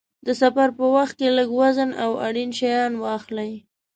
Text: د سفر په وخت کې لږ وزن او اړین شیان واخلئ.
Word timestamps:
د 0.25 0.27
سفر 0.41 0.67
په 0.77 0.85
وخت 0.95 1.13
کې 1.19 1.27
لږ 1.37 1.49
وزن 1.61 1.89
او 2.03 2.11
اړین 2.27 2.51
شیان 2.59 2.93
واخلئ. 3.03 3.51